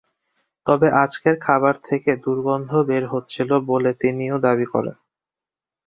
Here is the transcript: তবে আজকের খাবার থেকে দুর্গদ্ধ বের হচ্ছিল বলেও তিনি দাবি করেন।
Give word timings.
তবে 0.65 0.87
আজকের 1.03 1.35
খাবার 1.39 1.75
থেকে 1.83 2.11
দুর্গদ্ধ 2.23 2.71
বের 2.89 3.03
হচ্ছিল 3.07 3.49
বলেও 3.69 3.99
তিনি 4.01 4.23
দাবি 4.39 4.67
করেন। 4.73 4.95